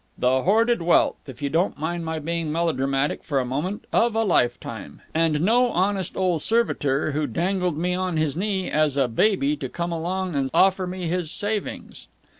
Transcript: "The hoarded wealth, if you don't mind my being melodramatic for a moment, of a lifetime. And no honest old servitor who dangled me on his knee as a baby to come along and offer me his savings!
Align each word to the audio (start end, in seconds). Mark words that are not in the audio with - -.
"The 0.17 0.41
hoarded 0.41 0.81
wealth, 0.81 1.17
if 1.29 1.43
you 1.43 1.51
don't 1.51 1.77
mind 1.77 2.03
my 2.05 2.17
being 2.17 2.51
melodramatic 2.51 3.23
for 3.23 3.39
a 3.39 3.45
moment, 3.45 3.85
of 3.93 4.15
a 4.15 4.23
lifetime. 4.23 5.03
And 5.13 5.41
no 5.41 5.69
honest 5.69 6.17
old 6.17 6.41
servitor 6.41 7.11
who 7.11 7.27
dangled 7.27 7.77
me 7.77 7.93
on 7.93 8.17
his 8.17 8.35
knee 8.35 8.67
as 8.71 8.97
a 8.97 9.07
baby 9.07 9.55
to 9.57 9.69
come 9.69 9.91
along 9.91 10.33
and 10.33 10.49
offer 10.55 10.87
me 10.87 11.05
his 11.05 11.29
savings! 11.29 12.07